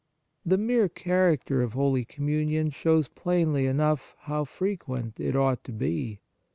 The 0.43 0.57
mere 0.57 0.89
character 0.89 1.61
of 1.61 1.73
Holy 1.73 2.05
Com 2.05 2.25
munion 2.25 2.73
shows 2.73 3.07
plainly 3.07 3.67
enough 3.67 4.15
how 4.21 4.45
frequent 4.45 5.19
it 5.19 5.35
ought 5.35 5.63
to 5.65 5.71
be. 5.71 6.21